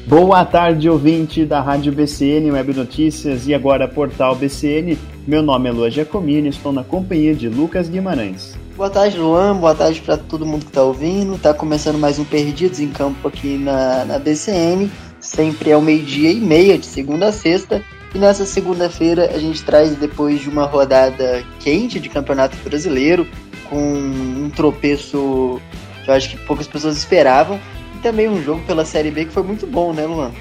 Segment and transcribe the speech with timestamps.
[0.06, 4.98] Boa tarde, ouvinte da Rádio BCN Web Notícias e agora Portal BCN.
[5.26, 8.58] Meu nome é Lua Giacomini e estou na companhia de Lucas Guimarães.
[8.76, 9.56] Boa tarde, Luan.
[9.56, 11.38] Boa tarde para todo mundo que está ouvindo.
[11.38, 14.92] Tá começando mais um Perdidos em Campo aqui na, na BCN
[15.24, 17.84] sempre ao meio-dia e meia, de segunda a sexta.
[18.14, 23.26] E nessa segunda-feira a gente traz, depois de uma rodada quente de Campeonato Brasileiro,
[23.70, 25.60] com um tropeço
[26.04, 27.60] que eu acho que poucas pessoas esperavam,
[27.96, 30.32] e também um jogo pela Série B que foi muito bom, né, Luan?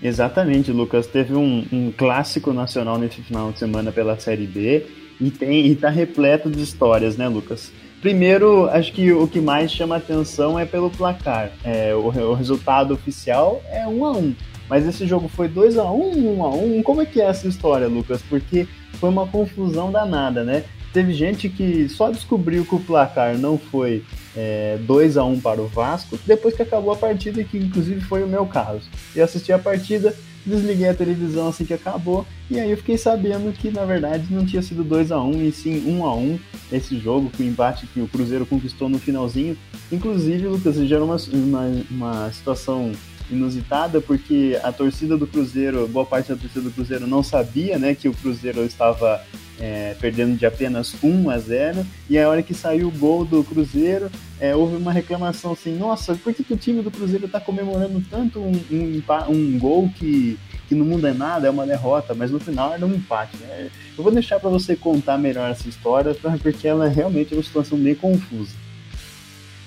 [0.00, 1.06] Exatamente, Lucas.
[1.06, 4.86] Teve um, um, clássico nacional nesse final de semana pela Série B
[5.20, 7.72] e tem e tá repleto de histórias, né, Lucas?
[8.00, 11.50] Primeiro, acho que o que mais chama atenção é pelo placar.
[11.64, 14.34] É, o, o, resultado oficial é 1 a 1
[14.68, 17.48] mas esse jogo foi 2 a 1 1 a 1 Como é que é essa
[17.48, 18.20] história, Lucas?
[18.28, 18.68] Porque
[19.00, 20.64] foi uma confusão danada, né?
[20.92, 24.04] Teve gente que só descobriu que o placar não foi
[24.36, 28.22] é, 2 a 1 para o Vasco depois que acabou a partida, que inclusive foi
[28.22, 28.88] o meu caso.
[29.14, 30.14] Eu assisti a partida,
[30.48, 34.44] desliguei a televisão assim que acabou, e aí eu fiquei sabendo que na verdade não
[34.44, 36.38] tinha sido 2 a 1 e sim 1 a 1
[36.72, 39.56] esse jogo, com o embate que o Cruzeiro conquistou no finalzinho.
[39.90, 42.92] Inclusive, Lucas, gerou uma, uma, uma situação
[43.30, 47.94] inusitada, porque a torcida do Cruzeiro, boa parte da torcida do Cruzeiro não sabia né,
[47.94, 49.22] que o Cruzeiro estava
[49.60, 53.42] é, perdendo de apenas 1 a 0 e a hora que saiu o gol do
[53.42, 57.40] Cruzeiro, é, houve uma reclamação assim, nossa, por que, que o time do Cruzeiro está
[57.40, 62.30] comemorando tanto um, um, um, gol que, que não muda nada, é uma derrota, mas
[62.30, 63.70] no final era um empate, né?
[63.96, 67.76] Eu vou deixar para você contar melhor essa história, porque ela realmente é uma situação
[67.76, 68.67] meio confusa.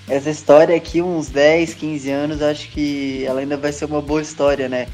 [0.08, 4.20] Essa história aqui, uns 10, 15 anos, acho que ela ainda vai ser uma boa
[4.20, 4.88] história, né?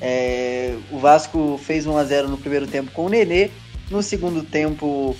[0.00, 3.50] É, o Vasco fez 1 a 0 no primeiro tempo com o Nenê,
[3.90, 5.14] no segundo tempo,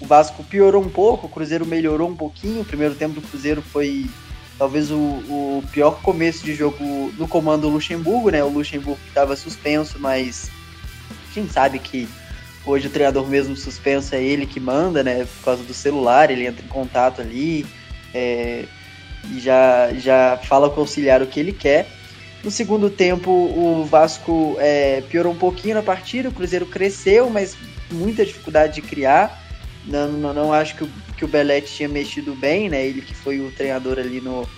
[0.00, 2.62] o Vasco piorou um pouco, o Cruzeiro melhorou um pouquinho.
[2.62, 4.06] O primeiro tempo do Cruzeiro foi
[4.58, 8.42] talvez o, o pior começo de jogo no comando do Luxemburgo, né?
[8.42, 10.50] O Luxemburgo estava suspenso, mas
[11.30, 12.08] a gente sabe que
[12.64, 15.24] hoje o treinador mesmo suspenso é ele que manda, né?
[15.24, 17.66] Por causa do celular, ele entra em contato ali
[18.14, 18.64] é,
[19.36, 21.86] já, já fala com o auxiliar o que ele quer.
[22.42, 27.56] No segundo tempo, o Vasco é, piorou um pouquinho na partida, o Cruzeiro cresceu, mas
[27.90, 29.42] muita dificuldade de criar.
[29.84, 32.86] Não, não, não acho que o, que o Belete tinha mexido bem, né?
[32.86, 34.48] Ele que foi o treinador ali no,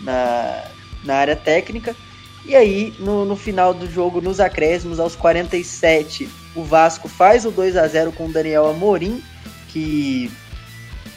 [0.00, 0.64] na,
[1.04, 1.96] na área técnica.
[2.44, 7.50] E aí, no, no final do jogo, nos acréscimos, aos 47, o Vasco faz o
[7.50, 9.22] 2 a 0 com o Daniel Amorim,
[9.68, 10.30] que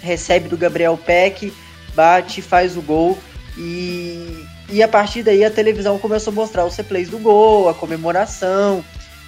[0.02, 1.52] recebe do Gabriel Peck,
[1.96, 3.18] bate, faz o gol.
[3.58, 7.74] E, e a partir daí a televisão começou a mostrar os replays do gol, a
[7.74, 8.84] comemoração,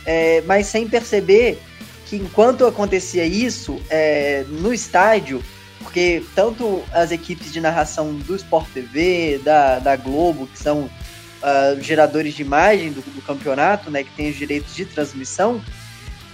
[0.06, 1.60] é, mas sem perceber
[2.06, 5.44] que enquanto acontecia isso é, no estádio,
[5.80, 11.82] porque tanto as equipes de narração do Sport TV, da, da Globo, que são uh,
[11.82, 15.62] geradores de imagem do, do, campeonato, né, que tem os direitos de transmissão,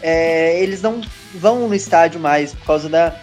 [0.02, 1.02] é, eles não
[1.36, 3.16] vão no estádio mais por causa da,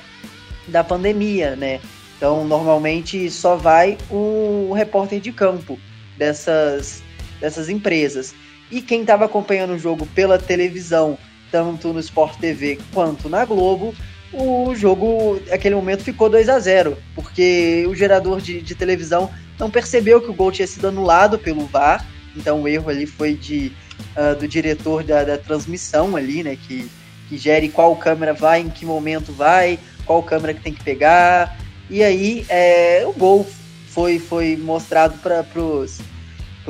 [0.68, 1.80] da pandemia, né?
[2.18, 5.78] Então, normalmente só vai o repórter de campo
[6.18, 7.00] dessas,
[7.40, 8.34] dessas empresas.
[8.70, 11.16] E quem estava acompanhando o jogo pela televisão
[11.50, 13.94] tanto no Sport TV quanto na Globo,
[14.32, 19.70] o jogo, naquele momento, ficou 2 a 0 porque o gerador de, de, televisão não
[19.70, 22.06] percebeu que o gol tinha sido anulado pelo VAR,
[22.36, 23.72] então o erro ali foi de,
[24.14, 26.90] uh, do diretor da, da, transmissão ali, né, que,
[27.28, 31.56] que gere qual câmera vai, em que momento vai, qual câmera que tem que pegar,
[31.91, 33.47] e aí é, o gol
[33.88, 35.44] foi, foi mostrado para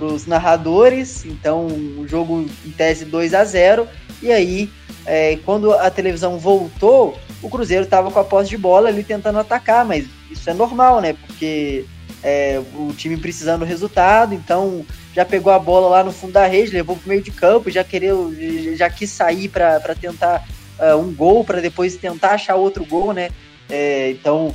[0.04, 3.88] os narradores, então o jogo em tese 2 a 0
[4.22, 4.70] e aí,
[5.06, 9.38] é, quando a televisão voltou, o Cruzeiro estava com a posse de bola ali tentando
[9.38, 11.14] atacar, mas isso é normal, né?
[11.26, 11.84] Porque
[12.22, 14.84] é, o time precisando do resultado, então
[15.14, 17.70] já pegou a bola lá no fundo da rede, levou para o meio de campo,
[17.70, 18.34] já quereu,
[18.74, 20.44] já quis sair para tentar
[20.78, 23.30] uh, um gol, para depois tentar achar outro gol, né?
[23.70, 24.54] É, então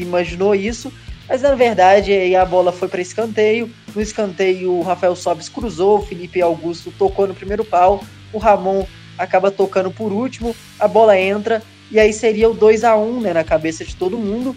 [0.00, 0.92] se imaginou isso,
[1.28, 3.70] mas na verdade aí a bola foi para escanteio.
[3.94, 8.02] No escanteio, o Rafael Sobis cruzou, o Felipe Augusto tocou no primeiro pau,
[8.32, 8.86] o Ramon
[9.18, 13.32] acaba tocando por último, a bola entra e aí seria o 2 a 1 né,
[13.34, 14.56] na cabeça de todo mundo.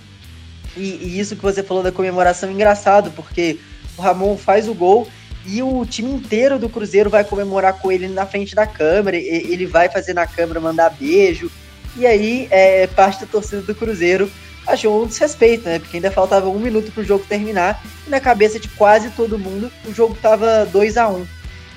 [0.78, 3.60] E, e, isso que você falou da comemoração é engraçado, porque
[3.98, 5.07] o Ramon faz o gol
[5.45, 9.66] e o time inteiro do Cruzeiro vai comemorar com ele na frente da câmera, ele
[9.66, 11.51] vai fazer na câmera mandar beijo.
[11.95, 14.31] E aí, é, parte da torcida do Cruzeiro
[14.65, 15.80] achou um desrespeito, né?
[15.80, 19.39] Porque ainda faltava um minuto para o jogo terminar e na cabeça de quase todo
[19.39, 21.27] mundo o jogo estava 2 a 1 um.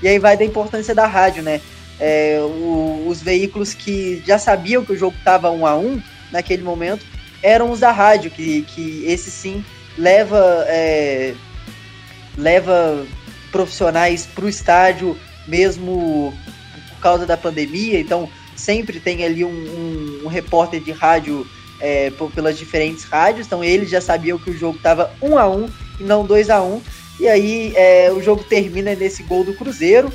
[0.02, 1.60] E aí vai da importância da rádio, né?
[1.98, 6.62] É, o, os veículos que já sabiam que o jogo estava 1 a 1 naquele
[6.62, 7.04] momento
[7.42, 9.64] eram os da rádio, que, que esse sim
[9.96, 11.34] leva, é,
[12.36, 13.06] leva
[13.50, 15.16] profissionais para o estádio
[15.46, 16.34] mesmo
[16.90, 21.46] por causa da pandemia, então sempre tem ali um, um, um repórter de rádio
[21.80, 25.68] é, pelas diferentes rádios, então eles já sabiam que o jogo estava 1 a 1
[26.00, 26.80] e não 2 a 1
[27.18, 30.12] e aí é, o jogo termina nesse gol do Cruzeiro,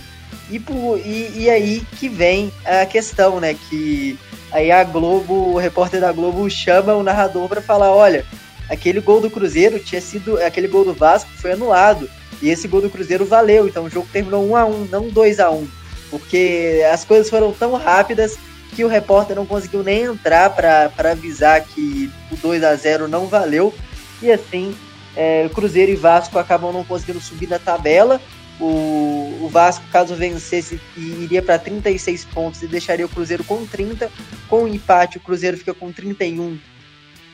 [0.51, 3.55] e, por, e, e, aí que vem a questão, né?
[3.69, 4.19] Que
[4.51, 8.25] aí a Globo, o repórter da Globo chama o narrador para falar: olha,
[8.69, 10.37] aquele gol do Cruzeiro tinha sido.
[10.43, 12.09] Aquele gol do Vasco foi anulado.
[12.41, 13.65] E esse gol do Cruzeiro valeu.
[13.65, 15.67] Então o jogo terminou 1 a 1 não 2 a 1
[16.09, 18.37] Porque as coisas foram tão rápidas
[18.75, 23.27] que o repórter não conseguiu nem entrar para avisar que o 2 a 0 não
[23.27, 23.73] valeu.
[24.21, 24.75] E assim,
[25.15, 28.21] é, Cruzeiro e Vasco acabam não conseguindo subir na tabela.
[28.59, 34.09] O, o Vasco, caso vencesse, iria para 36 pontos e deixaria o Cruzeiro com 30.
[34.47, 36.57] Com o empate, o Cruzeiro fica com 31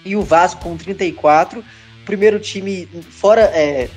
[0.05, 1.59] e o Vasco com 34.
[1.59, 3.41] O primeiro time fora.
[3.53, 3.89] É,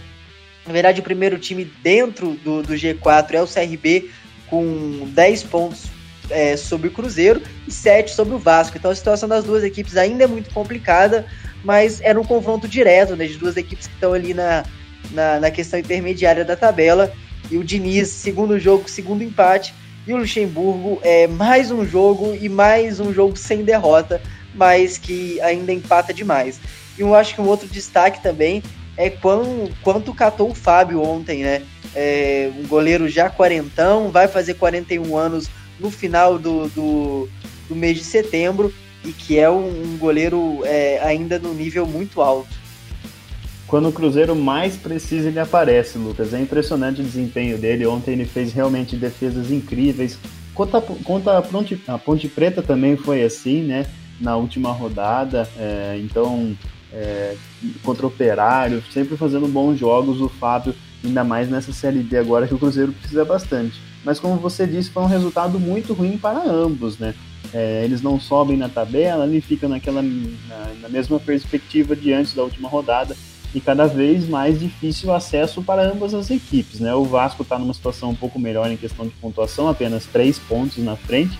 [0.67, 4.11] na verdade, o primeiro time dentro do, do G4 é o CRB,
[4.49, 5.87] com 10 pontos
[6.31, 8.77] é, sobre o Cruzeiro e 7 sobre o Vasco.
[8.77, 11.27] Então a situação das duas equipes ainda é muito complicada,
[11.65, 14.65] mas era um confronto direto né, de duas equipes que estão ali na,
[15.11, 17.13] na, na questão intermediária da tabela.
[17.51, 19.75] E o Diniz, segundo jogo, segundo empate.
[20.07, 24.21] E o Luxemburgo é mais um jogo e mais um jogo sem derrota,
[24.55, 26.61] mas que ainda empata demais.
[26.97, 28.63] E eu acho que um outro destaque também
[28.97, 31.63] é quão, quanto catou o Fábio ontem, né?
[31.95, 35.49] É, um goleiro já quarentão, vai fazer 41 anos
[35.81, 37.29] no final do, do,
[37.69, 38.73] do mês de setembro
[39.05, 42.61] e que é um, um goleiro é, ainda no nível muito alto
[43.71, 46.35] quando o Cruzeiro mais precisa, ele aparece, Lucas.
[46.35, 47.87] É impressionante o desempenho dele.
[47.87, 50.19] Ontem ele fez realmente defesas incríveis.
[50.53, 53.87] Contra, contra a, Ponte, a Ponte Preta também foi assim, né?
[54.21, 55.49] Na última rodada.
[55.57, 56.57] É, então,
[56.93, 57.37] é,
[57.85, 60.21] contra o Operário, sempre fazendo bons jogos.
[60.21, 60.75] O Fábio,
[61.05, 63.81] ainda mais nessa Série B agora, que o Cruzeiro precisa bastante.
[64.05, 67.15] Mas, como você disse, foi um resultado muito ruim para ambos, né?
[67.53, 72.35] É, eles não sobem na tabela, ele fica naquela na, na mesma perspectiva de antes
[72.35, 73.17] da última rodada
[73.55, 76.81] e cada vez mais difícil o acesso para ambas as equipes.
[76.81, 76.95] Né?
[76.95, 80.79] O Vasco está numa situação um pouco melhor em questão de pontuação, apenas três pontos
[80.79, 81.39] na frente,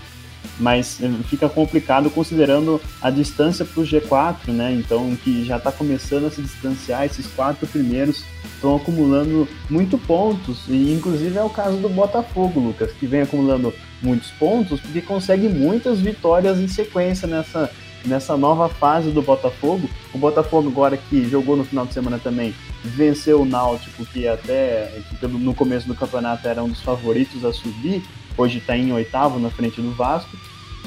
[0.59, 4.73] mas eh, fica complicado considerando a distância para o G4, né?
[4.73, 10.65] Então, que já está começando a se distanciar, esses quatro primeiros estão acumulando muito pontos,
[10.69, 13.73] e inclusive é o caso do Botafogo, Lucas, que vem acumulando
[14.03, 17.71] muitos pontos porque consegue muitas vitórias em sequência nessa
[18.05, 19.89] nessa nova fase do Botafogo.
[20.13, 25.01] O Botafogo agora que jogou no final de semana também venceu o Náutico, que até
[25.19, 28.03] que no começo do campeonato era um dos favoritos a subir,
[28.41, 30.37] hoje está em oitavo na frente do Vasco.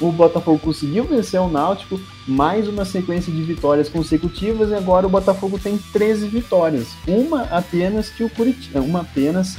[0.01, 5.09] O Botafogo conseguiu vencer o Náutico, mais uma sequência de vitórias consecutivas e agora o
[5.09, 9.57] Botafogo tem 13 vitórias, uma apenas que o Curitiba, uma apenas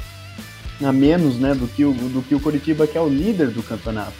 [0.83, 3.63] a menos, né, do que o do que o Curitiba que é o líder do
[3.63, 4.13] campeonato.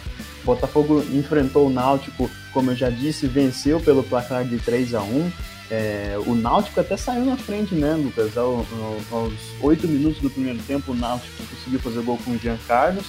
[0.45, 5.31] Botafogo enfrentou o Náutico, como eu já disse, venceu pelo placar de 3 a 1
[5.69, 8.37] é, o Náutico até saiu na frente, né, Lucas?
[8.37, 8.65] Ao,
[9.11, 12.57] ao, aos 8 minutos do primeiro tempo, o Náutico conseguiu fazer gol com o Jean
[12.67, 13.05] Carlos,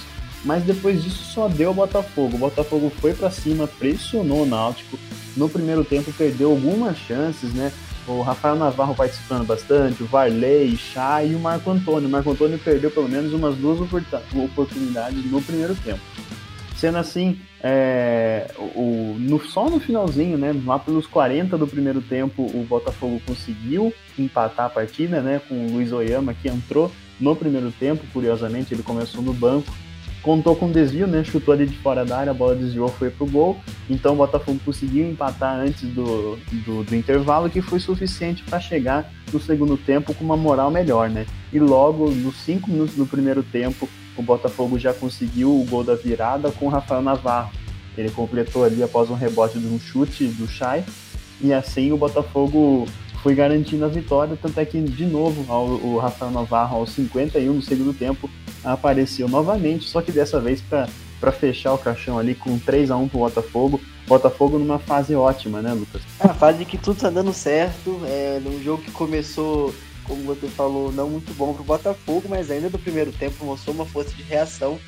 [0.47, 2.37] mas depois disso só deu o Botafogo.
[2.37, 4.97] O Botafogo foi para cima, pressionou o Náutico.
[5.35, 7.71] No primeiro tempo perdeu algumas chances, né?
[8.07, 12.07] O Rafael Navarro participando bastante, o Varley, Chay e o Marco Antônio.
[12.07, 15.99] O Marco Antônio perdeu pelo menos umas duas oportunidades no primeiro tempo.
[16.77, 22.43] Sendo assim, é, o, no, só no finalzinho, né, lá pelos 40 do primeiro tempo,
[22.43, 26.89] o Botafogo conseguiu empatar a partida, né, com o Luiz Oyama, que entrou
[27.19, 29.73] no primeiro tempo, curiosamente, ele começou no banco,
[30.21, 33.25] contou com desvio, né, chutou ali de fora da área, a bola desviou, foi pro
[33.25, 33.57] gol,
[33.89, 39.11] então o Botafogo conseguiu empatar antes do, do, do intervalo, que foi suficiente para chegar
[39.31, 43.43] no segundo tempo com uma moral melhor, né, e logo nos 5 minutos do primeiro
[43.43, 47.51] tempo, o Botafogo já conseguiu o gol da virada com o Rafael Navarro.
[47.95, 50.83] Ele completou ali após um rebote de um chute do Chay,
[51.39, 52.87] e assim o Botafogo
[53.21, 57.61] foi garantindo a vitória, tanto é que de novo o Rafael Navarro aos 51 do
[57.61, 58.29] segundo tempo
[58.73, 63.07] apareceu novamente, só que dessa vez para fechar o caixão ali com 3 a 1
[63.07, 63.81] pro Botafogo.
[64.07, 66.01] Botafogo numa fase ótima, né, Lucas?
[66.19, 70.47] É uma fase que tudo tá dando certo, é um jogo que começou como você
[70.47, 74.15] falou, não muito bom para o Botafogo, mas ainda do primeiro tempo mostrou uma força
[74.15, 74.79] de reação.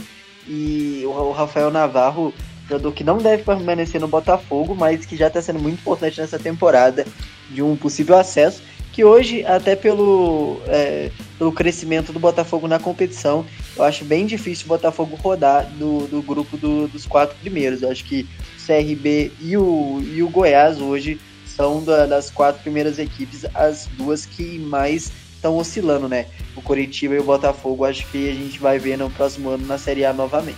[0.47, 2.33] E o Rafael Navarro
[2.69, 6.37] jogador que não deve permanecer no Botafogo, mas que já está sendo muito importante nessa
[6.37, 7.05] temporada
[7.49, 8.61] de um possível acesso.
[8.93, 13.45] Que hoje, até pelo, é, pelo crescimento do Botafogo na competição,
[13.75, 17.81] eu acho bem difícil o Botafogo rodar do, do grupo do, dos quatro primeiros.
[17.81, 22.61] Eu acho que o CRB e o, e o Goiás hoje são da, das quatro
[22.61, 26.25] primeiras equipes as duas que mais estão oscilando, né?
[26.55, 29.77] O Coritiba e o Botafogo, acho que a gente vai ver no próximo ano na
[29.77, 30.57] Série A novamente.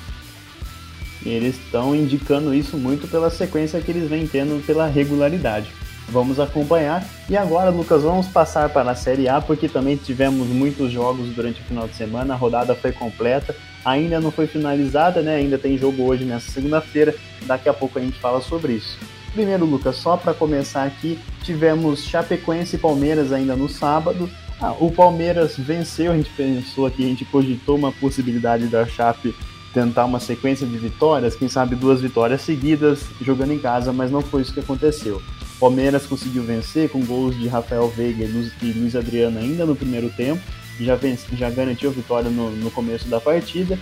[1.23, 5.71] Eles estão indicando isso muito pela sequência que eles vêm tendo pela regularidade.
[6.11, 7.05] Vamos acompanhar.
[7.29, 11.61] E agora, Lucas, vamos passar para a Série A, porque também tivemos muitos jogos durante
[11.61, 15.35] o final de semana, a rodada foi completa, ainda não foi finalizada, né?
[15.35, 18.97] Ainda tem jogo hoje nessa segunda-feira, daqui a pouco a gente fala sobre isso.
[19.33, 24.29] Primeiro, Lucas, só para começar aqui, tivemos Chapecoense e Palmeiras ainda no sábado.
[24.59, 29.33] Ah, o Palmeiras venceu, a gente pensou aqui, a gente cogitou uma possibilidade da Chape
[29.73, 34.21] tentar uma sequência de vitórias, quem sabe duas vitórias seguidas jogando em casa, mas não
[34.21, 35.21] foi isso que aconteceu.
[35.61, 40.41] Palmeiras conseguiu vencer com gols de Rafael Veiga e Luiz Adriano ainda no primeiro tempo,
[40.79, 43.77] já, vence, já garantiu a vitória no, no começo da partida.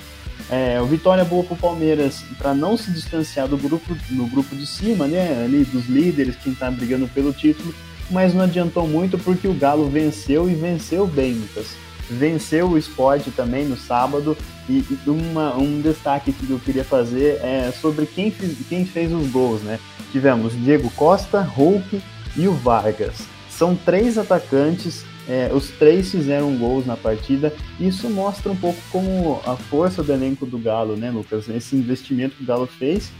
[0.49, 4.55] É, o vitória boa para o Palmeiras para não se distanciar do grupo, no grupo
[4.57, 7.73] de cima, né, ali dos líderes, quem está brigando pelo título,
[8.11, 11.77] mas não adiantou muito porque o Galo venceu e venceu bem, Lucas
[12.09, 14.35] venceu o esporte também no sábado.
[14.69, 18.31] E, uma, um destaque que eu queria fazer é sobre quem,
[18.69, 19.79] quem fez os gols, né?
[20.11, 22.01] Tivemos Diego Costa, Hulk
[22.37, 23.27] e o Vargas.
[23.49, 27.51] São três atacantes, é, os três fizeram gols na partida.
[27.79, 31.49] Isso mostra um pouco como a força do elenco do Galo, né, Lucas?
[31.49, 33.11] Esse investimento que o Galo fez.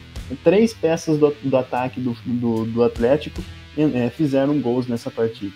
[0.44, 3.44] Três peças do, do ataque do, do, do Atlético
[3.76, 5.54] é, fizeram gols nessa partida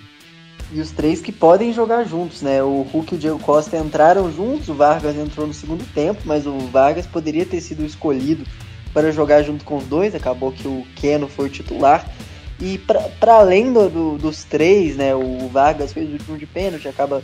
[0.72, 2.63] e os três que podem jogar juntos, né?
[2.63, 6.48] O Hulk e o Diego Costa entraram juntos, o Vargas entrou no segundo tempo, mas
[6.48, 8.43] o Vargas poderia ter sido escolhido
[8.93, 12.08] para jogar junto com os dois, acabou que o Keno foi o titular.
[12.60, 15.13] E para além do, do, dos três, né?
[15.13, 17.22] O Vargas fez o último de pênalti, acaba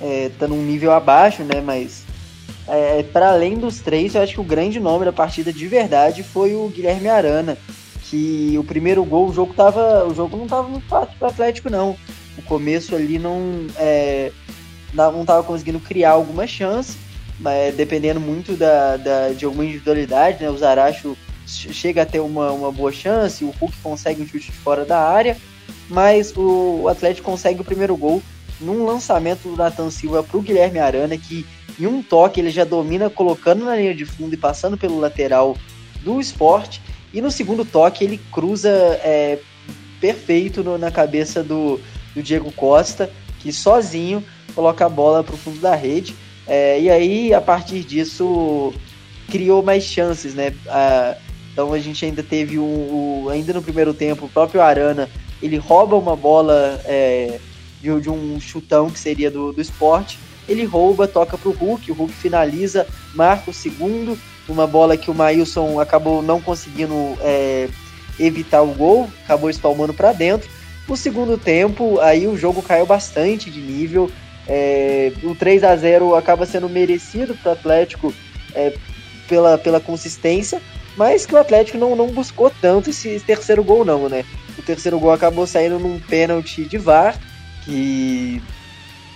[0.00, 1.60] é, estando um nível abaixo, né?
[1.60, 2.04] Mas
[2.68, 6.22] é, para além dos três, eu acho que o grande nome da partida de verdade
[6.22, 7.56] foi o Guilherme Arana,
[8.02, 11.30] que o primeiro gol, o jogo tava, o jogo não estava muito fácil para o
[11.30, 11.96] Atlético não
[12.42, 14.32] o começo ali não é,
[14.92, 16.96] não estava conseguindo criar alguma chance,
[17.38, 20.50] mas dependendo muito da, da, de alguma individualidade, né?
[20.50, 24.58] O Zaracho chega a ter uma, uma boa chance, o Hulk consegue um chute de
[24.58, 25.36] fora da área,
[25.88, 28.22] mas o, o Atlético consegue o primeiro gol
[28.60, 31.44] num lançamento do Nathan Silva para o Guilherme Arana, que
[31.78, 35.56] em um toque ele já domina colocando na linha de fundo e passando pelo lateral
[36.02, 36.80] do esporte,
[37.12, 38.70] e no segundo toque ele cruza
[39.02, 39.38] é,
[40.00, 41.80] perfeito no, na cabeça do,
[42.14, 46.14] do Diego Costa, que sozinho coloca a bola para o fundo da rede.
[46.46, 48.72] É, e aí, a partir disso,
[49.30, 50.54] criou mais chances, né?
[50.68, 51.16] Ah,
[51.52, 55.08] então a gente ainda teve um, ainda no primeiro tempo, o próprio Arana,
[55.42, 57.38] ele rouba uma bola é,
[57.80, 60.18] de, de, um chutão que seria do, do esporte.
[60.48, 65.10] Ele rouba, toca para o Hulk, o Hulk finaliza, marca o segundo, uma bola que
[65.10, 67.68] o Maílson acabou não conseguindo é,
[68.18, 70.48] evitar o gol, acabou espalmando para dentro.
[70.88, 74.10] No segundo tempo, aí o jogo caiu bastante de nível.
[74.46, 78.12] É, o 3 a 0 acaba sendo merecido para o Atlético
[78.54, 78.74] é,
[79.28, 80.60] pela, pela consistência,
[80.96, 84.24] mas que o Atlético não, não buscou tanto esse terceiro gol, não, né?
[84.58, 87.16] O terceiro gol acabou saindo num pênalti de VAR,
[87.64, 88.42] que,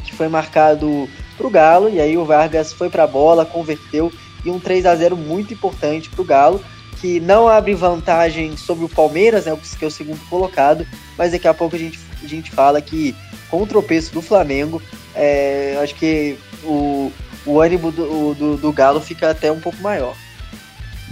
[0.05, 4.11] que foi marcado para o Galo, e aí o Vargas foi para a bola, converteu,
[4.45, 6.65] e um 3 a 0 muito importante para o Galo
[7.01, 10.87] que não abre vantagem sobre o Palmeiras, né, que é o segundo colocado,
[11.17, 13.15] mas daqui a pouco a gente, a gente fala que
[13.51, 14.83] com o tropeço do Flamengo,
[15.15, 17.13] é, acho que o,
[17.45, 20.15] o ânimo do, do, do, Galo fica até um pouco maior.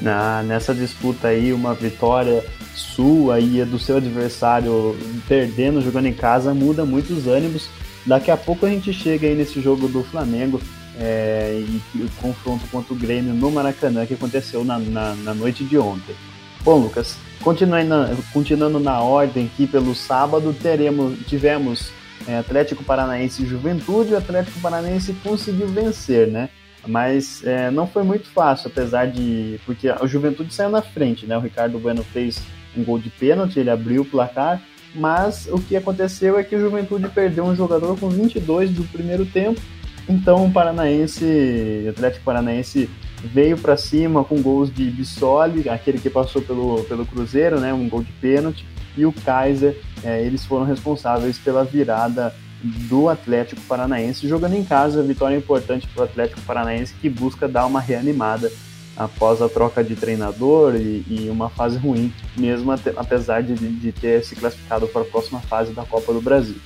[0.00, 4.96] Na, nessa disputa aí, uma vitória sua e do seu adversário
[5.28, 7.68] perdendo, jogando em casa, muda muito os ânimos.
[8.04, 10.60] Daqui a pouco a gente chega aí nesse jogo do Flamengo
[10.98, 15.64] é, e, o confronto contra o Grêmio no Maracanã que aconteceu na, na, na noite
[15.64, 16.14] de ontem.
[16.62, 21.90] Bom, Lucas, continuando na, continuando na ordem aqui pelo sábado, teremos, tivemos
[22.26, 26.48] é, Atlético Paranaense e Juventude, o Atlético Paranaense conseguiu vencer, né?
[26.86, 29.58] Mas é, não foi muito fácil, apesar de.
[29.64, 31.36] Porque a Juventude saiu na frente, né?
[31.36, 32.40] O Ricardo Bueno fez
[32.76, 34.62] um gol de pênalti, ele abriu o placar,
[34.94, 39.24] mas o que aconteceu é que o Juventude perdeu um jogador com 22 do primeiro
[39.24, 39.60] tempo
[40.08, 42.90] então o Paranaense, o Atlético Paranaense
[43.22, 47.88] veio para cima com gols de Bissoli, aquele que passou pelo, pelo Cruzeiro, né, um
[47.88, 54.28] gol de pênalti, e o Kaiser, é, eles foram responsáveis pela virada do Atlético Paranaense,
[54.28, 58.50] jogando em casa, vitória importante para o Atlético Paranaense que busca dar uma reanimada
[58.96, 64.24] após a troca de treinador e, e uma fase ruim, mesmo apesar de, de ter
[64.24, 66.56] se classificado para a próxima fase da Copa do Brasil.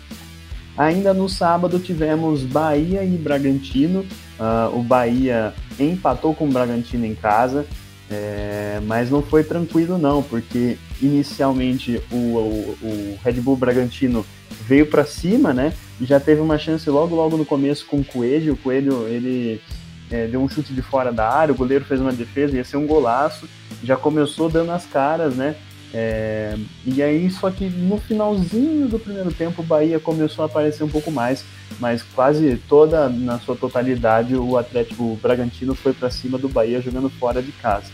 [0.79, 4.07] Ainda no sábado tivemos Bahia e Bragantino.
[4.39, 7.67] Uh, o Bahia empatou com o Bragantino em casa,
[8.09, 14.25] é, mas não foi tranquilo não, porque inicialmente o, o, o Red Bull Bragantino
[14.69, 15.73] veio para cima, né?
[16.01, 18.53] Já teve uma chance logo logo no começo com o Coelho.
[18.53, 19.61] O Coelho ele
[20.09, 22.77] é, deu um chute de fora da área, o goleiro fez uma defesa, ia ser
[22.77, 23.49] um golaço.
[23.83, 25.57] Já começou dando as caras, né?
[25.93, 26.55] É,
[26.85, 30.89] e aí, só que no finalzinho do primeiro tempo, o Bahia começou a aparecer um
[30.89, 31.45] pouco mais,
[31.81, 36.81] mas quase toda, na sua totalidade, o Atlético o Bragantino foi para cima do Bahia
[36.81, 37.91] jogando fora de casa.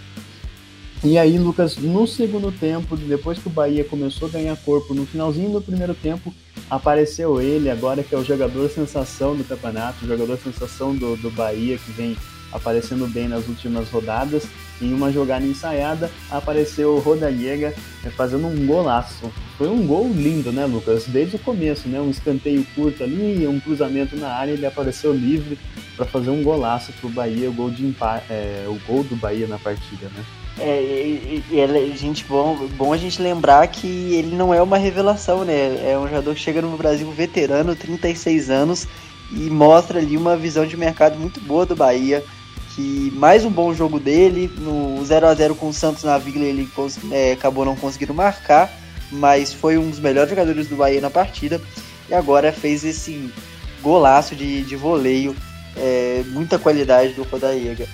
[1.05, 5.05] E aí, Lucas, no segundo tempo, depois que o Bahia começou a ganhar corpo, no
[5.05, 6.35] finalzinho do primeiro tempo,
[6.71, 11.31] apareceu ele, agora que é o jogador sensação do campeonato, o jogador sensação do, do
[11.31, 12.17] Bahia, que vem
[12.55, 14.47] aparecendo bem nas últimas rodadas.
[14.81, 19.31] Em uma jogada ensaiada, apareceu o Rodallega é, fazendo um golaço.
[19.59, 21.05] Foi um gol lindo, né, Lucas?
[21.07, 22.01] Desde o começo, né?
[22.01, 25.59] Um escanteio curto ali, um cruzamento na área, ele apareceu livre
[25.97, 27.71] para fazer um golaço pro Bahia, o gol
[28.29, 30.25] é, o gol do Bahia na partida, né?
[30.59, 35.45] É, e, e, gente, bom, bom a gente lembrar que ele não é uma revelação,
[35.45, 35.91] né?
[35.91, 38.87] É um jogador que chega no Brasil veterano, 36 anos,
[39.33, 42.25] e mostra ali uma visão de mercado muito boa do Bahia
[42.75, 46.45] que mais um bom jogo dele, no 0 a 0 com o Santos na Vila
[46.45, 46.69] ele
[47.13, 48.71] é, acabou não conseguindo marcar,
[49.13, 51.61] mas foi um dos melhores jogadores do Bahia na partida
[52.09, 53.33] e agora fez esse
[53.81, 55.37] golaço de, de voleio,
[55.77, 57.87] é, muita qualidade do Rodaiega.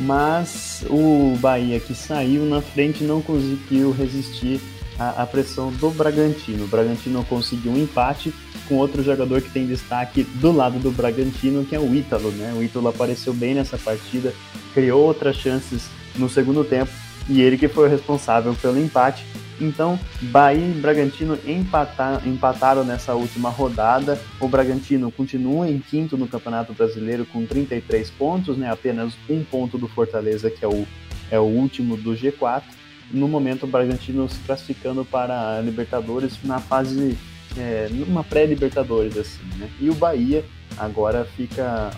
[0.00, 4.60] Mas o Bahia que saiu na frente não conseguiu resistir
[4.98, 6.64] à, à pressão do Bragantino.
[6.64, 8.32] O Bragantino conseguiu um empate
[8.72, 12.54] com outro jogador que tem destaque do lado do Bragantino, que é o Ítalo, né?
[12.56, 14.32] O Ítalo apareceu bem nessa partida,
[14.72, 16.90] criou outras chances no segundo tempo
[17.28, 19.26] e ele que foi o responsável pelo empate.
[19.60, 24.18] Então, Bahia e Bragantino empatar, empataram nessa última rodada.
[24.40, 28.70] O Bragantino continua em quinto no Campeonato Brasileiro com 33 pontos, né?
[28.70, 30.86] apenas um ponto do Fortaleza, que é o,
[31.30, 32.62] é o último do G4.
[33.10, 37.18] No momento, o Bragantino se classificando para a Libertadores na fase
[37.56, 39.68] é, numa pré-Libertadores, assim, né?
[39.80, 40.44] E o Bahia
[40.76, 41.90] agora fica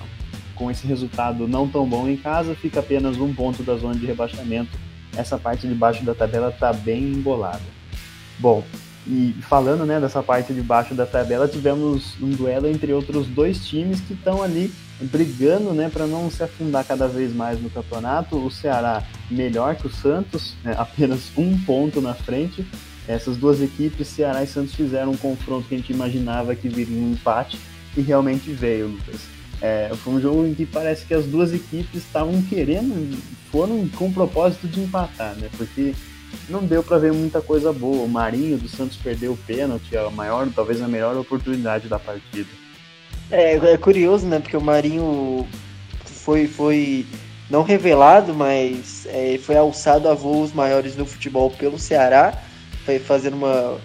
[0.54, 4.06] com esse resultado não tão bom em casa, fica apenas um ponto da zona de
[4.06, 4.78] rebaixamento.
[5.16, 7.62] Essa parte de baixo da tabela está bem embolada.
[8.38, 8.64] Bom,
[9.06, 13.64] e falando né, dessa parte de baixo da tabela, tivemos um duelo entre outros dois
[13.66, 18.36] times que estão ali brigando né, para não se afundar cada vez mais no campeonato.
[18.36, 22.66] O Ceará melhor que o Santos, né, apenas um ponto na frente,
[23.06, 26.96] essas duas equipes, Ceará e Santos, fizeram um confronto que a gente imaginava que viria
[26.96, 27.58] um empate
[27.96, 29.20] e realmente veio, Lucas.
[29.60, 33.16] É, foi um jogo em que parece que as duas equipes estavam querendo,
[33.50, 35.48] foram com o propósito de empatar, né?
[35.56, 35.94] Porque
[36.48, 38.04] não deu para ver muita coisa boa.
[38.04, 42.48] O Marinho do Santos perdeu o pênalti, a maior, talvez a melhor oportunidade da partida.
[43.30, 44.40] É, é curioso, né?
[44.40, 45.46] Porque o Marinho
[46.04, 47.06] foi, foi
[47.48, 52.42] não revelado, mas é, foi alçado a voos maiores no futebol pelo Ceará
[52.84, 53.78] foi fazendo uma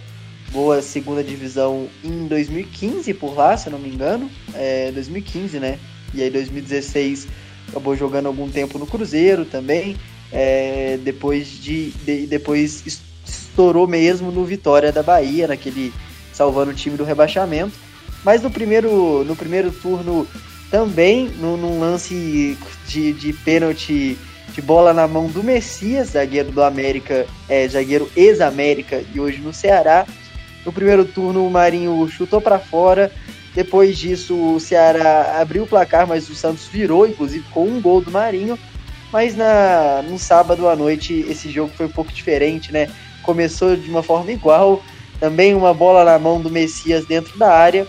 [0.51, 4.29] boa segunda divisão em 2015 por lá, se não me engano.
[4.53, 5.79] É, 2015, né?
[6.13, 7.27] E aí 2016
[7.69, 9.95] acabou jogando algum tempo no Cruzeiro também.
[10.31, 12.83] É, depois de, de, depois
[13.25, 15.93] estourou mesmo no Vitória da Bahia, naquele
[16.33, 17.73] salvando o time do rebaixamento.
[18.23, 20.27] Mas no primeiro, no primeiro turno
[20.69, 22.57] também, no, num lance
[22.87, 24.17] de, de pênalti
[24.53, 29.53] de bola na mão do Messias, zagueiro do América, é, zagueiro ex-América e hoje no
[29.53, 30.05] Ceará.
[30.65, 33.11] No primeiro turno, o Marinho chutou para fora.
[33.55, 38.01] Depois disso, o Ceará abriu o placar, mas o Santos virou, inclusive com um gol
[38.01, 38.57] do Marinho.
[39.11, 42.89] Mas na, no sábado à noite, esse jogo foi um pouco diferente, né?
[43.23, 44.83] Começou de uma forma igual.
[45.19, 47.87] Também uma bola na mão do Messias dentro da área.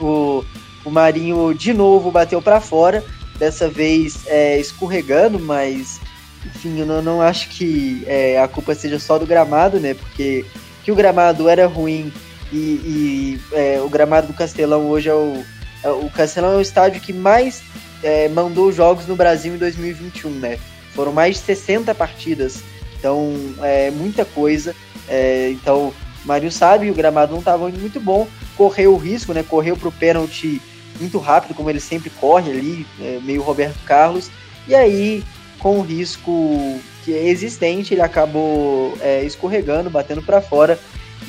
[0.00, 0.44] O,
[0.84, 3.02] o Marinho de novo bateu para fora
[3.38, 6.00] dessa vez é, escorregando, mas
[6.44, 9.94] enfim, eu não, não acho que é, a culpa seja só do gramado, né?
[9.94, 10.44] Porque
[10.84, 12.12] que o gramado era ruim
[12.52, 15.44] e, e é, o gramado do Castelão hoje é o.
[15.82, 17.62] É, o Castelão é o estádio que mais
[18.02, 20.58] é, mandou jogos no Brasil em 2021, né?
[20.94, 22.62] Foram mais de 60 partidas,
[22.98, 24.74] então é muita coisa.
[25.08, 25.92] É, então,
[26.24, 29.42] Mário sabe, o gramado não estava muito bom, correu o risco, né?
[29.42, 30.62] Correu para o pênalti
[30.98, 34.30] muito rápido, como ele sempre corre ali, é, meio Roberto Carlos,
[34.68, 35.22] e aí,
[35.58, 40.78] com o risco que é existente, ele acabou é, escorregando, batendo para fora,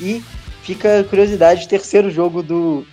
[0.00, 0.22] e
[0.62, 2.84] fica curiosidade, terceiro jogo do,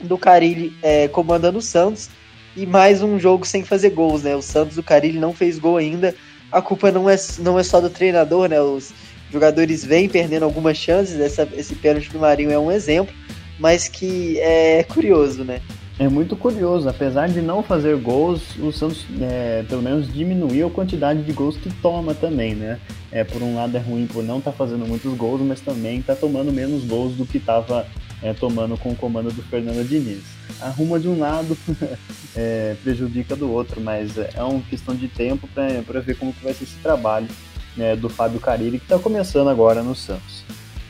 [0.00, 2.10] do Carilli é, comandando o Santos,
[2.56, 4.36] e mais um jogo sem fazer gols, né?
[4.36, 6.14] O Santos, o Carilli não fez gol ainda.
[6.52, 8.60] A culpa não é, não é só do treinador, né?
[8.60, 8.92] Os
[9.32, 11.18] jogadores vêm perdendo algumas chances.
[11.18, 13.12] Essa, esse pênalti do Marinho é um exemplo,
[13.58, 15.60] mas que é curioso, né?
[15.96, 20.70] É muito curioso, apesar de não fazer gols, o Santos é, pelo menos diminuiu a
[20.70, 22.80] quantidade de gols que toma também, né?
[23.12, 26.00] É, por um lado é ruim por não estar tá fazendo muitos gols, mas também
[26.00, 27.86] está tomando menos gols do que estava
[28.20, 30.24] é, tomando com o comando do Fernando Diniz.
[30.60, 31.56] Arruma de um lado,
[32.34, 36.54] é, prejudica do outro, mas é uma questão de tempo para ver como que vai
[36.54, 37.28] ser esse trabalho
[37.76, 40.42] né, do Fábio Carilli, que está começando agora no Santos.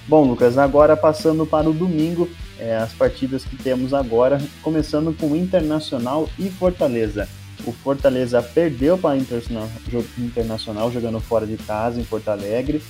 [0.09, 2.29] Bom, Lucas, agora passando para o domingo,
[2.64, 7.29] é, as partidas que temos agora, começando com Internacional e Fortaleza.
[7.66, 9.22] O Fortaleza perdeu para o
[10.18, 12.83] Internacional jogando fora de casa em Porto Alegre.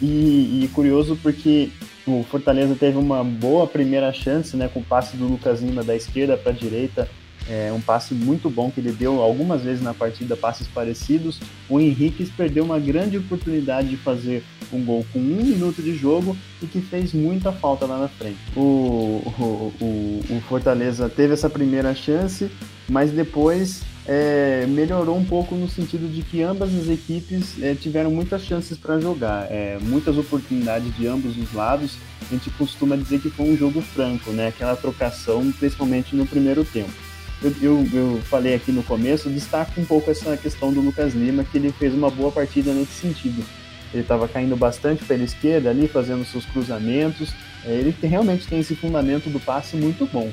[0.00, 1.70] E, e, curioso porque
[2.06, 5.96] o Fortaleza teve uma boa primeira chance, né, com o passe do Lucas Lima da
[5.96, 7.08] esquerda para a direita,
[7.48, 11.40] é, um passe muito bom que ele deu algumas vezes na partida, passes parecidos.
[11.68, 16.36] O Henrique perdeu uma grande oportunidade de fazer um gol com um minuto de jogo
[16.62, 18.38] e que fez muita falta lá na frente.
[18.56, 22.50] O, o, o, o Fortaleza teve essa primeira chance,
[22.88, 28.10] mas depois é, melhorou um pouco no sentido de que ambas as equipes é, tiveram
[28.10, 31.96] muitas chances para jogar, é, muitas oportunidades de ambos os lados.
[32.22, 34.48] A gente costuma dizer que foi um jogo franco, né?
[34.48, 37.05] Aquela trocação, principalmente no primeiro tempo.
[37.42, 41.44] Eu, eu, eu falei aqui no começo, destaco um pouco essa questão do Lucas Lima,
[41.44, 43.44] que ele fez uma boa partida nesse sentido.
[43.92, 47.32] Ele estava caindo bastante pela esquerda ali, fazendo seus cruzamentos.
[47.64, 50.30] É, ele tem, realmente tem esse fundamento do passe muito bom.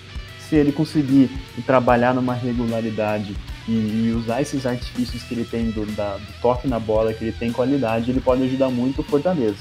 [0.50, 1.30] Se ele conseguir
[1.66, 3.36] trabalhar numa regularidade
[3.68, 7.26] e, e, usar esses artifícios que ele tem do, da, do, toque na bola, que
[7.26, 9.58] ele tem qualidade, ele pode ajudar muito o Fortaleza.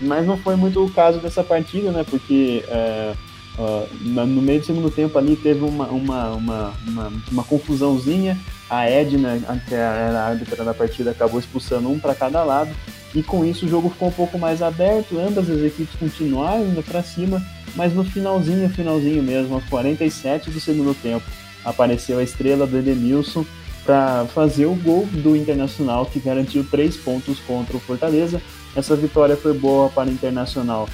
[0.00, 2.04] Mas não foi muito o caso dessa partida, né?
[2.08, 3.14] Porque é,
[3.58, 8.38] uh, no meio do segundo tempo ali teve uma, uma, uma, uma, uma confusãozinha.
[8.68, 9.38] A Edna,
[9.68, 12.70] que era a árbitra da partida, acabou expulsando um para cada lado.
[13.14, 16.82] E com isso o jogo ficou um pouco mais aberto, ambas as equipes continuaram indo
[16.82, 17.44] para cima,
[17.76, 21.24] mas no finalzinho, finalzinho mesmo, aos 47 do segundo tempo,
[21.62, 23.44] apareceu a estrela do Edenilson
[23.84, 28.40] para fazer o gol do Internacional, que garantiu três pontos contra o Fortaleza.
[28.74, 30.88] Essa vitória foi boa para o Internacional,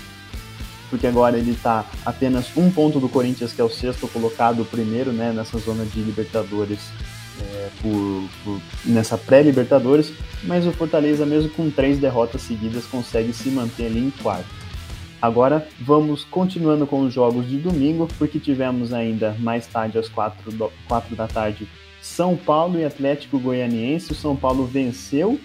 [0.91, 4.65] porque agora ele está apenas um ponto do Corinthians, que é o sexto colocado, o
[4.65, 6.91] primeiro né, nessa zona de Libertadores,
[7.41, 10.13] é, por, por, nessa pré-Libertadores,
[10.45, 14.59] mas o Fortaleza, mesmo com três derrotas seguidas, consegue se manter ali em quarto.
[15.21, 20.53] Agora vamos continuando com os jogos de domingo, porque tivemos ainda mais tarde, às 4,
[20.53, 21.69] do, 4 da tarde,
[22.01, 24.13] São Paulo e Atlético Goianiense.
[24.13, 25.41] O São Paulo venceu,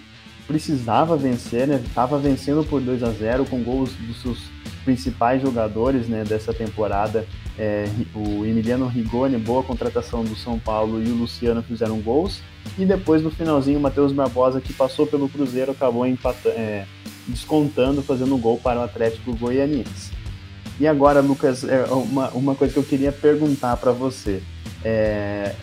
[0.46, 1.82] precisava vencer, né?
[1.84, 4.53] Estava vencendo por 2 a 0 com gols dos seus
[4.84, 7.26] principais jogadores né, dessa temporada.
[7.58, 12.42] É, o Emiliano Rigoni, boa contratação do São Paulo, e o Luciano fizeram gols.
[12.78, 16.56] E depois, no finalzinho, o Matheus Barbosa, que passou pelo Cruzeiro, acabou empatando.
[16.56, 16.86] É,
[17.26, 20.12] descontando, fazendo gol para o Atlético Goianiense.
[20.78, 24.42] E agora, Lucas, é uma, uma coisa que eu queria perguntar para você.
[24.84, 25.54] É,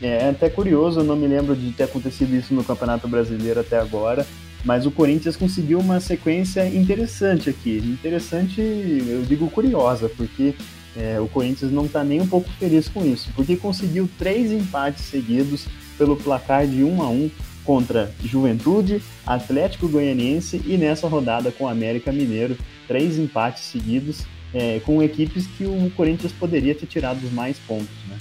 [0.00, 3.78] é até curioso, eu não me lembro de ter acontecido isso no Campeonato Brasileiro até
[3.78, 4.26] agora,
[4.64, 7.78] mas o Corinthians conseguiu uma sequência interessante aqui.
[7.78, 10.54] Interessante, eu digo curiosa, porque
[10.96, 15.04] é, o Corinthians não está nem um pouco feliz com isso, porque conseguiu três empates
[15.04, 15.66] seguidos
[15.96, 17.30] pelo placar de 1 a 1
[17.64, 25.02] contra Juventude, Atlético Goianiense e nessa rodada com América Mineiro, três empates seguidos é, com
[25.02, 28.16] equipes que o Corinthians poderia ter tirado os mais pontos, né?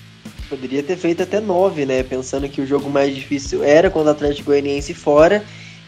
[0.49, 2.03] Poderia ter feito até nove, né?
[2.03, 5.43] Pensando que o jogo mais difícil era contra o Atlético Goianiense fora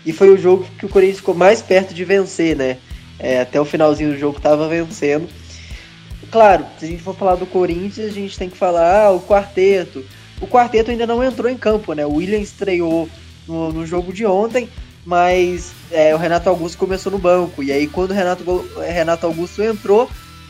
[0.09, 2.77] e foi o jogo que o Corinthians ficou mais perto de vencer, né?
[3.19, 5.29] É, até o finalzinho do jogo estava vencendo.
[6.31, 9.21] Claro, se a gente for falar do Corinthians, a gente tem que falar ah, o
[9.21, 10.03] quarteto.
[10.41, 12.07] O quarteto ainda não entrou em campo, né?
[12.07, 13.07] O William estreou
[13.47, 14.67] no, no jogo de ontem,
[15.05, 17.61] mas é, o Renato Augusto começou no banco.
[17.61, 18.43] E aí, quando o Renato,
[18.79, 20.09] Renato Augusto entrou,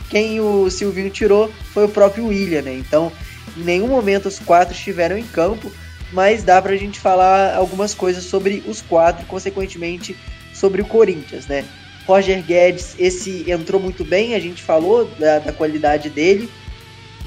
[0.10, 2.76] quem o Silvinho tirou foi o próprio William, né?
[2.76, 3.12] Então,
[3.58, 5.70] em nenhum momento os quatro estiveram em campo,
[6.12, 10.16] mas dá pra gente falar algumas coisas sobre os quatro, consequentemente
[10.54, 11.66] sobre o Corinthians, né?
[12.06, 16.50] Roger Guedes, esse entrou muito bem, a gente falou da, da qualidade dele,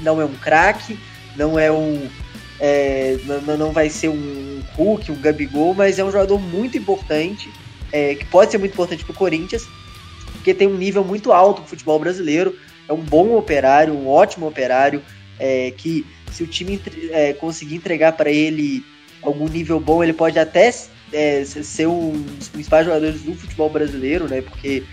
[0.01, 0.99] não é um craque,
[1.37, 2.09] não é um,
[2.59, 7.49] é, não, não vai ser um Hulk, um Gabigol, mas é um jogador muito importante,
[7.91, 9.65] é, que pode ser muito importante para o Corinthians,
[10.33, 14.47] porque tem um nível muito alto no futebol brasileiro, é um bom operário, um ótimo
[14.47, 15.01] operário,
[15.39, 18.83] é, que se o time é, conseguir entregar para ele
[19.21, 20.73] algum nível bom, ele pode até
[21.13, 24.41] é, ser um dos principais jogadores do futebol brasileiro, né?
[24.41, 24.83] Porque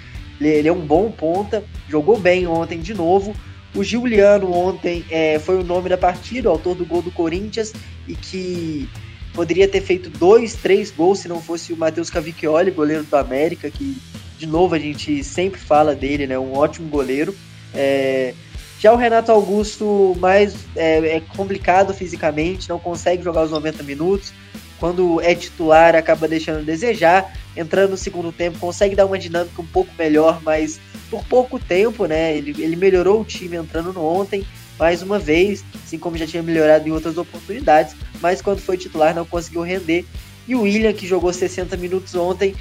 [0.41, 3.35] ele, é um bom ponta, jogou bem ontem de novo.
[3.75, 7.73] O Giuliano ontem é, foi o nome da partida, o autor do gol do Corinthians,
[8.07, 8.89] e que
[9.33, 13.71] poderia ter feito dois, três gols se não fosse o Matheus Cavicchioli, goleiro do América,
[13.71, 13.97] que
[14.39, 16.39] de novo a gente sempre fala dele, né?
[16.39, 17.35] Um ótimo goleiro.
[17.75, 18.35] É...
[18.81, 24.33] Já o Renato Augusto, mais é, é, complicado fisicamente, não consegue jogar os 90 minutos.
[24.79, 27.31] Quando é titular, acaba deixando a desejar.
[27.55, 32.07] Entrando no segundo tempo, consegue dar uma dinâmica um pouco melhor, mas por pouco tempo,
[32.07, 32.35] né?
[32.35, 34.47] Ele, ele melhorou o time entrando no ontem,
[34.79, 39.15] mais uma vez, assim como já tinha melhorado em outras oportunidades, mas quando foi titular
[39.15, 40.07] não conseguiu render.
[40.49, 42.55] E o William, que jogou 60 minutos ontem,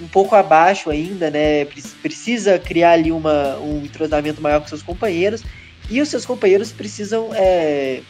[0.00, 1.64] um pouco abaixo ainda, né?
[2.02, 5.44] Precisa criar ali uma, um entrosamento maior com seus companheiros.
[5.90, 8.00] E os seus companheiros precisam é,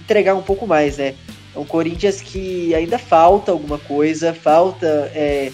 [0.00, 1.14] entregar um pouco mais, né?
[1.54, 5.52] É um Corinthians que ainda falta alguma coisa, falta é,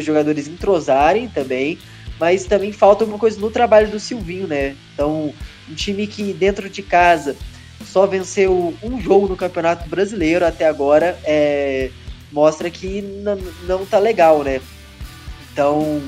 [0.00, 1.78] jogadores entrosarem também,
[2.18, 4.76] mas também falta alguma coisa no trabalho do Silvinho, né?
[4.92, 5.32] Então,
[5.68, 7.36] um time que dentro de casa
[7.84, 11.90] só venceu um jogo no Campeonato Brasileiro até agora, é,
[12.32, 13.02] mostra que
[13.66, 14.60] não tá legal, né?
[15.52, 16.02] Então,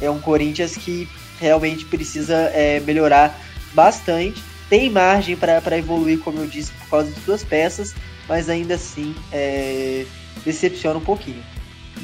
[0.00, 1.08] é um Corinthians que
[1.40, 3.40] realmente precisa é, melhorar
[3.74, 4.42] bastante.
[4.68, 7.94] Tem margem para evoluir, como eu disse, por causa de suas peças,
[8.28, 10.06] mas ainda assim é,
[10.44, 11.42] decepciona um pouquinho.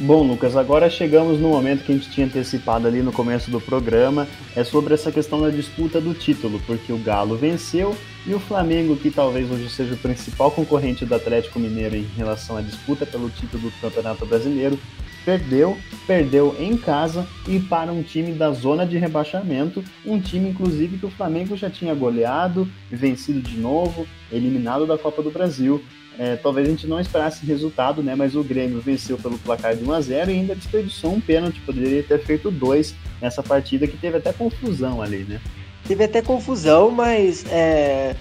[0.00, 3.60] Bom, Lucas, agora chegamos no momento que a gente tinha antecipado ali no começo do
[3.60, 8.38] programa, é sobre essa questão da disputa do título, porque o Galo venceu e o
[8.38, 13.04] Flamengo, que talvez hoje seja o principal concorrente do Atlético Mineiro em relação à disputa
[13.04, 14.78] pelo título do Campeonato Brasileiro,
[15.28, 20.96] perdeu, perdeu em casa e para um time da zona de rebaixamento, um time inclusive
[20.96, 25.84] que o Flamengo já tinha goleado, vencido de novo, eliminado da Copa do Brasil.
[26.18, 28.14] É, talvez a gente não esperasse resultado, né?
[28.14, 31.60] Mas o Grêmio venceu pelo placar de 1 a 0 e ainda desperdiçou um pênalti,
[31.60, 35.42] poderia ter feito dois nessa partida que teve até confusão ali, né?
[35.86, 38.16] Teve até confusão, mas é,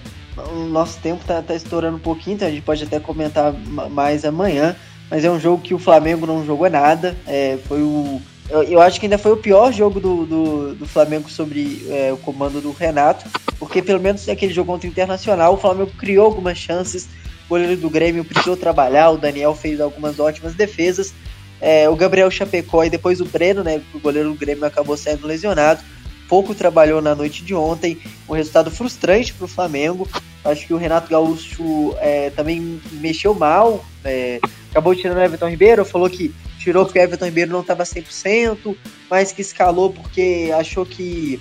[0.52, 3.54] o nosso tempo tá, tá estourando um pouquinho, então a gente pode até comentar
[3.90, 4.76] mais amanhã.
[5.10, 7.16] Mas é um jogo que o Flamengo não jogou nada.
[7.26, 11.28] É, foi o eu, acho que ainda foi o pior jogo do, do, do Flamengo
[11.28, 13.26] sobre é, o comando do Renato,
[13.58, 17.04] porque pelo menos aquele jogo contra o Internacional, o Flamengo criou algumas chances,
[17.44, 21.12] o goleiro do Grêmio precisou trabalhar, o Daniel fez algumas ótimas defesas,
[21.60, 25.26] é, o Gabriel Chapecó e depois o Breno, né, o goleiro do Grêmio acabou sendo
[25.26, 25.82] lesionado,
[26.26, 30.08] pouco trabalhou na noite de ontem, um resultado frustrante para o Flamengo,
[30.44, 35.84] acho que o Renato Gaúcho é, também mexeu mal, é, acabou tirando o Everton Ribeiro,
[35.84, 38.76] falou que tirou porque o Everton Ribeiro não estava 100%,
[39.10, 41.40] mas que escalou porque achou que,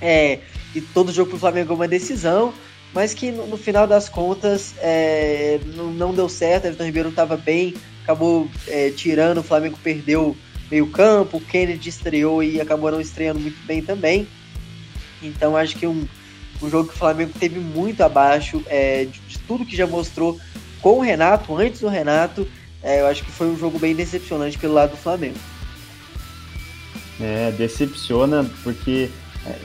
[0.00, 0.38] é,
[0.72, 2.52] que todo jogo pro Flamengo é uma decisão,
[2.94, 7.08] mas que no, no final das contas é, não, não, deu certo, o Everton Ribeiro
[7.10, 10.36] estava bem, acabou é, tirando, o Flamengo perdeu
[10.70, 14.26] meio campo, o Kennedy estreou e acabou não estreando muito bem também.
[15.22, 16.06] Então acho que um,
[16.62, 20.38] um jogo que o Flamengo teve muito abaixo é, de, de tudo que já mostrou
[20.80, 22.46] com o Renato, antes do Renato,
[22.82, 25.36] é, eu acho que foi um jogo bem decepcionante pelo lado do Flamengo.
[27.20, 29.10] É, decepciona porque
[29.44, 29.56] é,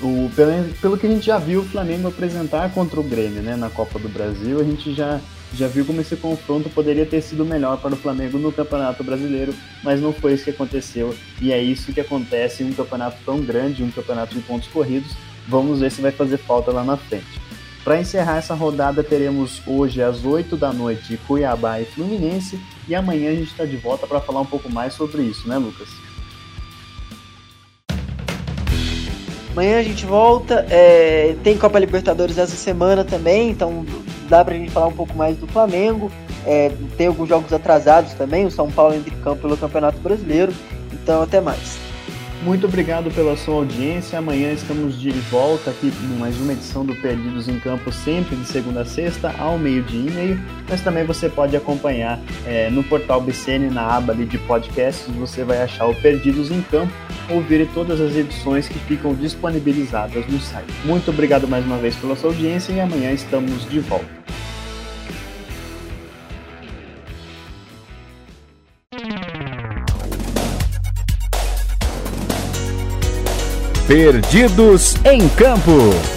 [0.00, 3.56] o, pelo, pelo que a gente já viu o Flamengo apresentar contra o Grêmio né,
[3.56, 5.20] na Copa do Brasil, a gente já,
[5.52, 9.52] já viu como esse confronto poderia ter sido melhor para o Flamengo no Campeonato Brasileiro,
[9.82, 11.14] mas não foi isso que aconteceu.
[11.40, 15.12] E é isso que acontece em um campeonato tão grande, um campeonato de pontos corridos.
[15.48, 17.40] Vamos ver se vai fazer falta lá na frente.
[17.84, 22.58] Para encerrar essa rodada, teremos hoje às 8 da noite Cuiabá e Fluminense.
[22.88, 25.58] E amanhã a gente está de volta para falar um pouco mais sobre isso, né,
[25.58, 25.88] Lucas?
[29.52, 30.66] Amanhã a gente volta.
[30.70, 33.84] É, tem Copa Libertadores essa semana também, então
[34.30, 36.10] dá para a gente falar um pouco mais do Flamengo.
[36.46, 38.46] É, tem alguns jogos atrasados também.
[38.46, 40.52] O São Paulo entra em campo pelo Campeonato Brasileiro.
[40.90, 41.83] Então, até mais.
[42.44, 44.18] Muito obrigado pela sua audiência.
[44.18, 48.46] Amanhã estamos de volta aqui com mais uma edição do Perdidos em Campo, sempre de
[48.46, 50.40] segunda a sexta, ao meio-dia e meio.
[50.68, 55.62] Mas também você pode acompanhar é, no portal BCN, na aba de podcasts, você vai
[55.62, 56.92] achar o Perdidos em Campo,
[57.30, 60.70] ouvir todas as edições que ficam disponibilizadas no site.
[60.84, 64.24] Muito obrigado mais uma vez pela sua audiência e amanhã estamos de volta.
[73.86, 76.13] Perdidos em Campo.